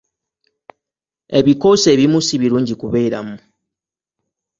Ebikoosi 1.39 1.87
ebimu 1.93 2.19
si 2.27 2.35
birungi 2.41 2.73
kubeeramu. 2.81 3.35